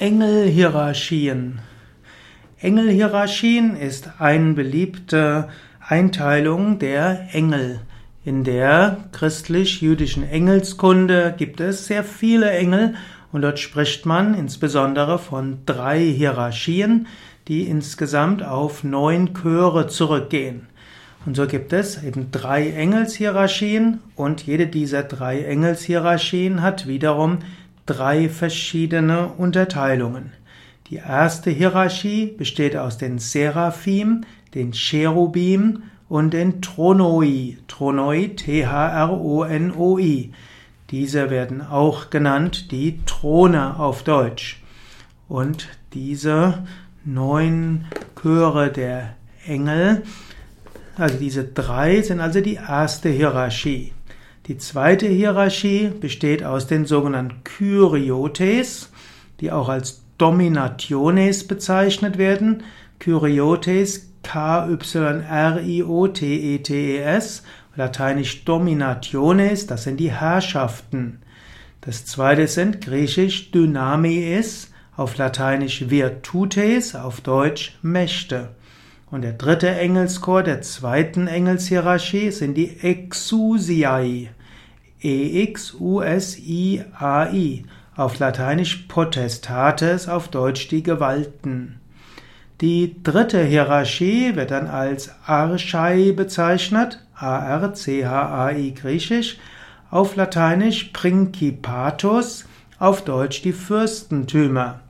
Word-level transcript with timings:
Engelhierarchien. 0.00 1.58
Engelhierarchien 2.60 3.74
ist 3.74 4.20
eine 4.20 4.52
beliebte 4.52 5.48
Einteilung 5.80 6.78
der 6.78 7.30
Engel. 7.32 7.80
In 8.24 8.44
der 8.44 8.98
christlich-jüdischen 9.10 10.22
Engelskunde 10.22 11.34
gibt 11.36 11.58
es 11.58 11.86
sehr 11.88 12.04
viele 12.04 12.48
Engel 12.48 12.94
und 13.32 13.42
dort 13.42 13.58
spricht 13.58 14.06
man 14.06 14.34
insbesondere 14.34 15.18
von 15.18 15.58
drei 15.66 15.98
Hierarchien, 15.98 17.08
die 17.48 17.64
insgesamt 17.64 18.44
auf 18.44 18.84
neun 18.84 19.34
Chöre 19.34 19.88
zurückgehen. 19.88 20.68
Und 21.26 21.34
so 21.34 21.48
gibt 21.48 21.72
es 21.72 22.04
eben 22.04 22.30
drei 22.30 22.70
Engelshierarchien 22.70 23.98
und 24.14 24.46
jede 24.46 24.68
dieser 24.68 25.02
drei 25.02 25.42
Engelshierarchien 25.42 26.62
hat 26.62 26.86
wiederum 26.86 27.38
drei 27.88 28.28
verschiedene 28.28 29.28
Unterteilungen. 29.28 30.32
Die 30.90 30.96
erste 30.96 31.50
Hierarchie 31.50 32.26
besteht 32.26 32.76
aus 32.76 32.98
den 32.98 33.18
Seraphim, 33.18 34.24
den 34.54 34.72
Cherubim 34.72 35.82
und 36.08 36.32
den 36.32 36.60
Tronoi. 36.62 37.58
Tronoi, 37.66 38.28
T-H-R-O-N-O-I. 38.36 40.32
Diese 40.90 41.30
werden 41.30 41.60
auch 41.62 42.10
genannt 42.10 42.70
die 42.70 43.00
Throne 43.04 43.78
auf 43.78 44.02
Deutsch. 44.02 44.62
Und 45.28 45.68
diese 45.92 46.64
neun 47.04 47.86
Chöre 48.20 48.70
der 48.70 49.14
Engel, 49.46 50.02
also 50.96 51.16
diese 51.18 51.44
drei 51.44 52.02
sind 52.02 52.20
also 52.20 52.40
die 52.40 52.54
erste 52.54 53.08
Hierarchie. 53.08 53.92
Die 54.48 54.56
zweite 54.56 55.06
Hierarchie 55.06 55.92
besteht 56.00 56.42
aus 56.42 56.66
den 56.66 56.86
sogenannten 56.86 57.44
Kyriotes, 57.44 58.90
die 59.40 59.52
auch 59.52 59.68
als 59.68 60.04
Dominationes 60.16 61.46
bezeichnet 61.46 62.16
werden. 62.16 62.62
Kyriotes, 62.98 64.08
K-Y-R-I-O-T-E-T-E-S, 64.22 65.02
lateinisch 67.76 68.46
Dominationes, 68.46 69.66
das 69.66 69.84
sind 69.84 70.00
die 70.00 70.12
Herrschaften. 70.12 71.20
Das 71.82 72.06
zweite 72.06 72.48
sind 72.48 72.80
griechisch 72.80 73.50
Dynamies, 73.50 74.72
auf 74.96 75.18
lateinisch 75.18 75.90
Virtutes, 75.90 76.94
auf 76.94 77.20
deutsch 77.20 77.78
Mächte. 77.82 78.48
Und 79.10 79.20
der 79.22 79.34
dritte 79.34 79.68
Engelschor 79.68 80.42
der 80.42 80.62
zweiten 80.62 81.26
Engelshierarchie 81.28 82.30
sind 82.30 82.54
die 82.54 82.80
Exusiae. 82.80 84.30
E-X-U-S-I-A-I, 85.00 86.04
auf 87.96 88.18
Lateinisch 88.18 88.86
Potestates, 88.88 90.08
auf 90.08 90.28
Deutsch 90.28 90.68
die 90.68 90.82
Gewalten. 90.82 91.80
Die 92.60 93.02
dritte 93.02 93.42
Hierarchie 93.44 94.34
wird 94.34 94.50
dann 94.50 94.66
als 94.66 95.14
Archai 95.26 96.12
bezeichnet, 96.12 97.04
A-R-C-H-A-I 97.14 98.74
griechisch, 98.74 99.38
auf 99.90 100.16
Lateinisch 100.16 100.90
Principatus, 100.92 102.46
auf 102.78 103.04
Deutsch 103.04 103.42
die 103.42 103.52
Fürstentümer. 103.52 104.80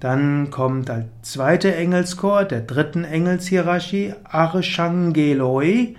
Dann 0.00 0.50
kommt 0.50 0.90
als 0.90 1.06
zweite 1.22 1.74
Engelschor 1.74 2.44
der 2.44 2.62
dritten 2.62 3.04
Engelshierarchie 3.04 4.14
Archangeloi, 4.24 5.94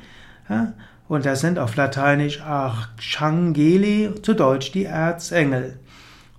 und 1.14 1.28
das 1.28 1.42
sind 1.42 1.60
auf 1.60 1.76
Lateinisch 1.76 2.42
Archangeli, 2.42 4.10
zu 4.24 4.34
Deutsch 4.34 4.72
die 4.72 4.86
Erzengel. 4.86 5.78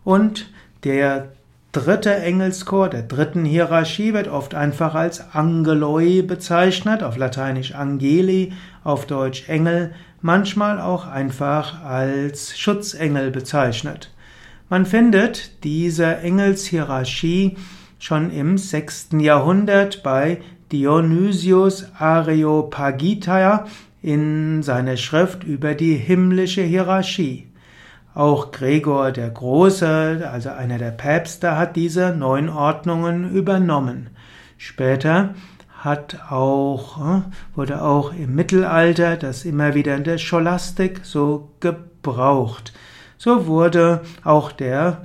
Und 0.02 0.50
der 0.82 1.28
dritte 1.70 2.12
Engelschor 2.12 2.88
der 2.88 3.02
dritten 3.02 3.44
Hierarchie 3.44 4.14
wird 4.14 4.26
oft 4.26 4.56
einfach 4.56 4.96
als 4.96 5.32
Angeloi 5.32 6.22
bezeichnet, 6.22 7.04
auf 7.04 7.16
Lateinisch 7.16 7.72
Angeli, 7.72 8.52
auf 8.82 9.06
Deutsch 9.06 9.48
Engel, 9.48 9.92
manchmal 10.22 10.80
auch 10.80 11.06
einfach 11.06 11.84
als 11.84 12.58
Schutzengel 12.58 13.30
bezeichnet. 13.30 14.10
Man 14.68 14.86
findet 14.86 15.62
diese 15.62 16.16
Engelshierarchie 16.16 17.56
schon 18.00 18.32
im 18.32 18.58
sechsten 18.58 19.20
Jahrhundert 19.20 20.02
bei 20.02 20.40
Dionysius 20.72 21.86
Areopagita 21.96 23.66
in 24.04 24.62
seiner 24.62 24.98
Schrift 24.98 25.44
über 25.44 25.74
die 25.74 25.94
himmlische 25.94 26.60
Hierarchie. 26.60 27.46
Auch 28.14 28.52
Gregor 28.52 29.12
der 29.12 29.30
Große, 29.30 30.28
also 30.30 30.50
einer 30.50 30.76
der 30.76 30.90
Päpste, 30.90 31.56
hat 31.56 31.74
diese 31.74 32.14
neun 32.14 32.50
Ordnungen 32.50 33.34
übernommen. 33.34 34.10
Später 34.58 35.34
hat 35.78 36.18
auch, 36.30 36.98
äh, 36.98 37.22
wurde 37.54 37.80
auch 37.80 38.12
im 38.12 38.34
Mittelalter 38.34 39.16
das 39.16 39.46
immer 39.46 39.74
wieder 39.74 39.96
in 39.96 40.04
der 40.04 40.18
Scholastik 40.18 41.00
so 41.02 41.52
gebraucht. 41.60 42.74
So 43.16 43.46
wurde 43.46 44.02
auch 44.22 44.52
der, 44.52 45.02